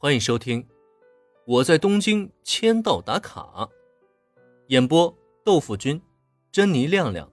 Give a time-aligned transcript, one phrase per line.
[0.00, 0.62] 欢迎收听
[1.44, 3.40] 《我在东京签到打卡》，
[4.68, 5.12] 演播
[5.44, 6.00] 豆腐君、
[6.52, 7.28] 珍妮亮亮。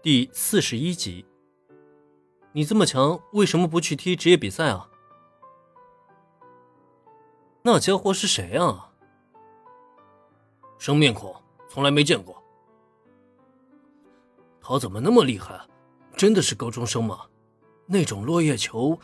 [0.00, 1.26] 第四十一集。
[2.52, 4.88] 你这么强，为什么不去踢职业比赛啊？
[7.62, 8.92] 那家伙是谁啊？
[10.78, 11.34] 生面孔，
[11.68, 12.40] 从来没见过。
[14.60, 15.60] 他怎么那么厉害？
[16.16, 17.26] 真的是高中生吗？
[17.86, 18.96] 那种落叶球。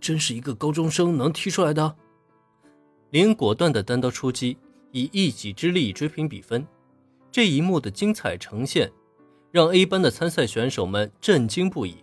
[0.00, 1.96] 真是一个高中生能踢出来的。
[3.10, 4.56] 林果断的单刀出击，
[4.90, 6.66] 以一己之力追平比分。
[7.30, 8.90] 这一幕的精彩呈现，
[9.50, 11.96] 让 A 班的参赛选手们震惊不已。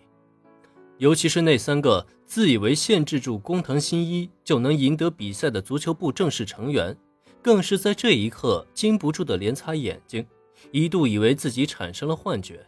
[0.98, 6.96] 尤其是那三个自以为限制住工藤新一就能赢得比赛的足球部正式成员，
[7.42, 10.26] 更是在这一刻禁不住的连擦眼睛，
[10.70, 12.66] 一度以为自己产生了幻觉。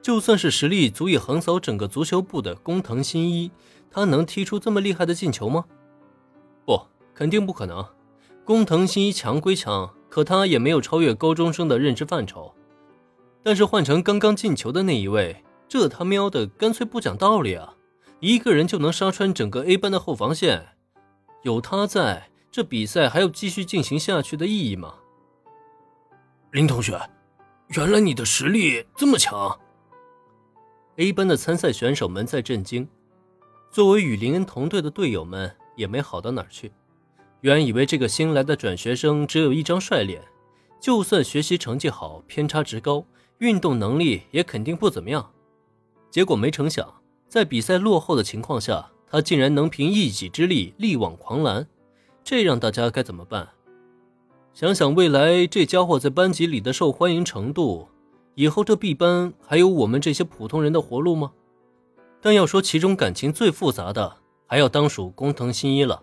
[0.00, 3.50] 就算是实力足以横扫整个足球部的工藤新一。
[3.92, 5.66] 他能踢出这么厉害的进球吗？
[6.64, 6.80] 不，
[7.14, 7.84] 肯定不可能。
[8.44, 12.54] 工藤新一强归强，可他也没有超越高中生的认知范畴。
[13.42, 17.74] 但是换成刚刚进球的那一位，这他喵的干脆不讲道理啊！
[18.20, 20.68] 一个人就能杀穿整个 A 班的后防线，
[21.42, 24.94] 有他在，这比赛还有继续进行下去的意义吗？
[26.52, 27.00] 林同学，
[27.68, 29.58] 原来你的实力这么强
[30.96, 32.88] ！A 班的参赛选手们在震惊。
[33.72, 36.70] 作为与林恩同队的队友们也没好到哪儿去，
[37.40, 40.20] 原以为这个新来的转学生只有一张帅脸，
[40.78, 43.02] 就算学习成绩好，偏差值高，
[43.38, 45.30] 运动能力也肯定不怎么样。
[46.10, 46.86] 结果没成想，
[47.28, 51.66] 在比赛落后的情况下，他竟然能凭一己之力力挽狂澜，
[52.22, 53.48] 这让大家该怎么办？
[54.52, 57.88] 想想未来这家伙在班级里的受欢迎程度，
[58.34, 61.32] 以后这 B 班还有我们这些普通人的活路吗？
[62.22, 66.00] 但要说其中感情最复杂的，还要当属工藤新一了。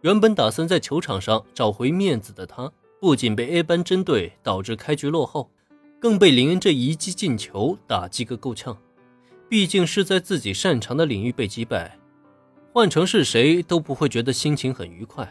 [0.00, 5.50] 原本打算在球场上找回面子的他，不仅被 A 班针对，导致开局落后，
[6.00, 8.76] 更被林恩这一记进球打击个够呛。
[9.48, 11.98] 毕竟是在自己擅长的领域被击败，
[12.72, 15.30] 换成是谁都不会觉得心情很愉快。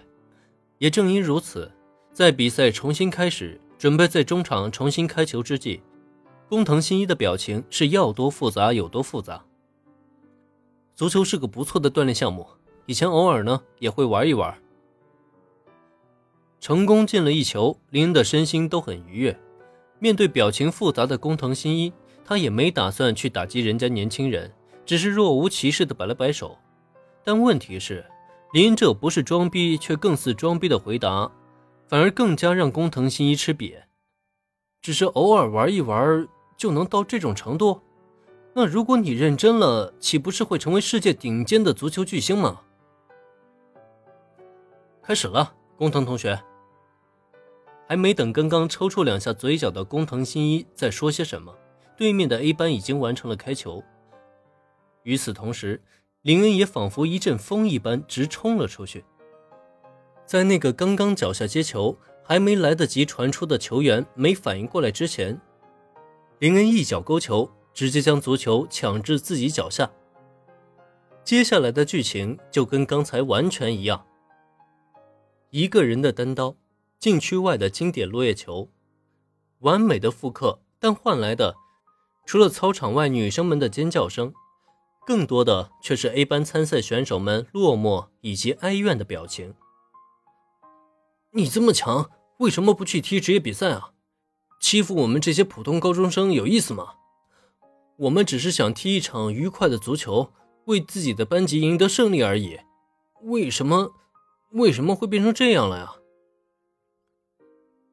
[0.77, 1.71] 也正因如此，
[2.13, 5.81] 在比赛重新开始，准备在中场重新开球之际，
[6.47, 9.44] 工藤新一的表情是要多复杂有多复杂。
[10.95, 12.47] 足球是个不错的锻炼项目，
[12.85, 14.57] 以前偶尔呢也会玩一玩。
[16.61, 19.38] 成功进了一球，林恩的身心都很愉悦。
[20.00, 21.91] 面对表情复杂的工藤新一，
[22.23, 24.50] 他也没打算去打击人家年轻人，
[24.85, 26.57] 只是若无其事的摆了摆手。
[27.25, 28.06] 但问题是，
[28.53, 31.29] 林恩这不是装逼，却更似装逼的回答，
[31.89, 33.83] 反而更加让工藤新一吃瘪。
[34.81, 36.25] 只是偶尔玩一玩
[36.56, 37.81] 就能到这种程度？
[38.57, 42.61] 那如果你认真了，岂不是会成为世界顶尖的足球巨星吗？
[45.03, 46.41] 开始了，工藤同学。
[47.85, 51.53] 还没等刚刚抽搐两下嘴角的工藤新一再说些什么，
[51.97, 53.83] 对面的 A 班已经完成了开球。
[55.03, 55.83] 与此同时，
[56.21, 59.03] 林恩也仿佛一阵风一般直冲了出去。
[60.25, 65.41] 在那个刚刚脚下接球还没来得及传出的球员没反应过来之前，
[66.39, 67.51] 林恩一脚勾球。
[67.75, 69.91] 直接将足球抢至自己脚下。
[71.24, 74.06] 接下来的剧情就跟刚才完全一样，
[75.50, 76.56] 一个人的单刀，
[76.97, 78.69] 禁区外的经典落叶球，
[79.59, 81.56] 完美的复刻，但换来的
[82.25, 84.34] 除了操场外女生们的尖叫声，
[85.06, 89.53] 更多的却是 A 班参赛选手们落寞以及哀怨的表情。
[91.31, 93.92] 你这么强，为什么不去踢职业比赛啊？
[94.62, 96.94] 欺负我们这些普通高中生有意思吗？
[97.97, 100.31] 我们只是想踢一场愉快的足球，
[100.66, 102.59] 为自己的班级赢得胜利而已。
[103.22, 103.94] 为什么，
[104.51, 105.95] 为什么会变成这样了呀？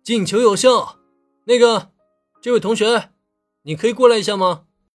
[0.02, 0.98] 进球有效，
[1.44, 1.92] 那个，
[2.40, 3.10] 这位同学，
[3.62, 4.64] 你可以过来一下吗？